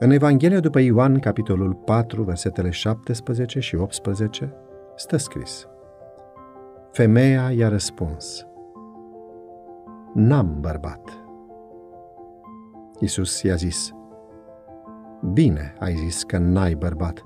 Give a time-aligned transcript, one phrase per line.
[0.00, 4.54] În Evanghelia după Ioan, capitolul 4, versetele 17 și 18,
[4.96, 5.68] stă scris
[6.90, 8.46] Femeia i-a răspuns
[10.14, 11.00] N-am bărbat.
[12.98, 13.92] Iisus i-a zis
[15.32, 17.24] Bine ai zis că n-ai bărbat,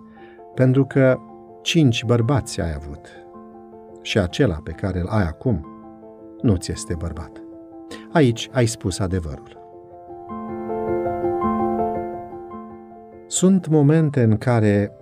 [0.54, 1.18] pentru că
[1.62, 3.08] cinci bărbați ai avut
[4.02, 5.66] și acela pe care îl ai acum
[6.40, 7.42] nu ți este bărbat.
[8.12, 9.61] Aici ai spus adevărul.
[13.32, 14.92] Sunt momente în care,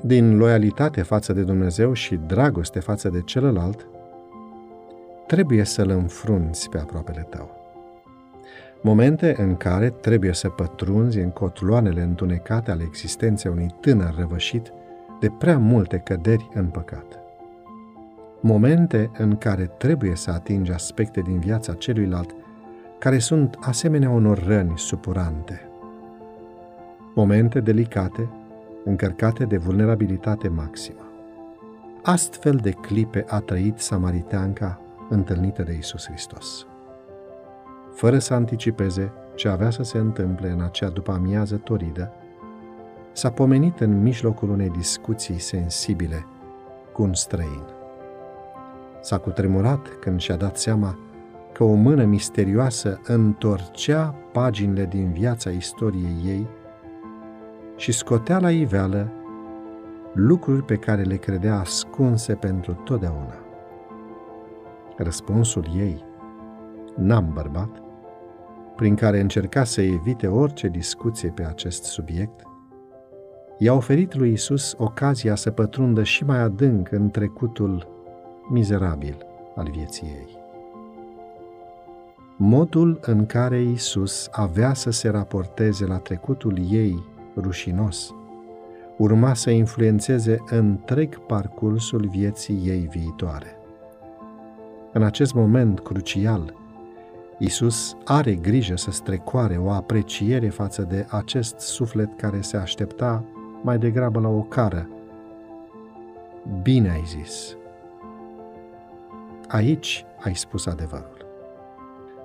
[0.00, 3.86] din loialitate față de Dumnezeu și dragoste față de celălalt,
[5.26, 7.50] trebuie să-l înfrunți pe aproapele tău.
[8.82, 14.72] Momente în care trebuie să pătrunzi în cotloanele întunecate ale existenței unui tânăr răvășit
[15.20, 17.18] de prea multe căderi în păcat.
[18.40, 22.34] Momente în care trebuie să atingi aspecte din viața celuilalt
[22.98, 25.62] care sunt asemenea unor răni supurante–
[27.18, 28.28] momente delicate,
[28.84, 31.12] încărcate de vulnerabilitate maximă.
[32.02, 36.66] Astfel de clipe a trăit samariteanca întâlnită de Isus Hristos.
[37.92, 42.12] Fără să anticipeze ce avea să se întâmple în acea după amiază toridă,
[43.12, 46.26] s-a pomenit în mijlocul unei discuții sensibile
[46.92, 47.64] cu un străin.
[49.00, 50.98] S-a cutremurat când și-a dat seama
[51.52, 56.46] că o mână misterioasă întorcea paginile din viața istoriei ei
[57.78, 59.12] și scotea la iveală
[60.12, 63.34] lucruri pe care le credea ascunse pentru totdeauna.
[64.96, 66.04] Răspunsul ei,
[66.96, 67.82] n-am bărbat,
[68.76, 72.42] prin care încerca să evite orice discuție pe acest subiect,
[73.58, 77.86] i-a oferit lui Isus ocazia să pătrundă și mai adânc în trecutul
[78.48, 80.36] mizerabil al vieții ei.
[82.36, 88.14] Modul în care Isus avea să se raporteze la trecutul ei rușinos,
[88.96, 93.56] urma să influențeze întreg parcursul vieții ei viitoare.
[94.92, 96.54] În acest moment crucial,
[97.38, 103.24] Isus are grijă să strecoare o apreciere față de acest suflet care se aștepta
[103.62, 104.88] mai degrabă la o cară.
[106.62, 107.56] Bine ai zis.
[109.48, 111.26] Aici ai spus adevărul.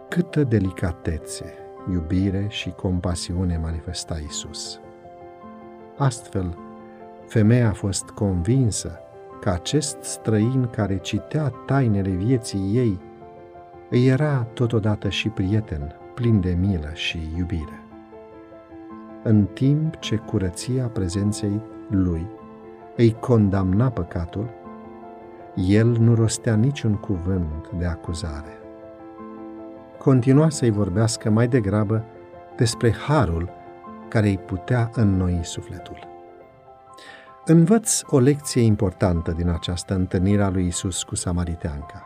[0.09, 1.53] Câtă delicatețe,
[1.91, 4.79] iubire și compasiune manifesta Isus.
[5.97, 6.57] Astfel,
[7.27, 8.99] femeia a fost convinsă
[9.41, 12.99] că acest străin care citea tainele vieții ei
[13.89, 17.83] îi era totodată și prieten, plin de milă și iubire.
[19.23, 22.27] În timp ce curăția prezenței lui
[22.97, 24.49] îi condamna păcatul,
[25.55, 28.57] el nu rostea niciun cuvânt de acuzare.
[29.97, 32.03] Continua să-i vorbească mai degrabă
[32.55, 33.49] despre harul
[34.13, 36.07] care îi putea înnoi sufletul.
[37.45, 42.03] Învăț o lecție importantă din această întâlnire a lui Isus cu Samariteanca.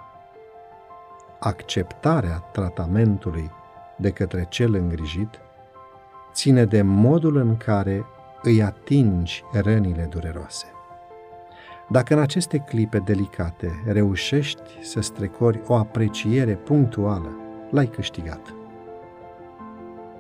[1.40, 3.52] Acceptarea tratamentului
[3.98, 5.30] de către cel îngrijit
[6.34, 8.06] ține de modul în care
[8.42, 10.66] îi atingi rănile dureroase.
[11.90, 17.30] Dacă în aceste clipe delicate reușești să strecori o apreciere punctuală,
[17.72, 18.54] l-ai câștigat.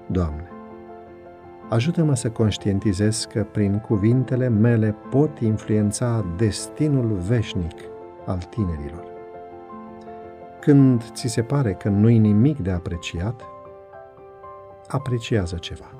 [0.07, 0.51] Doamne,
[1.69, 7.79] ajută-mă să conștientizez că prin cuvintele mele pot influența destinul veșnic
[8.25, 9.05] al tinerilor.
[10.59, 13.41] Când ți se pare că nu-i nimic de apreciat,
[14.87, 15.96] apreciază ceva.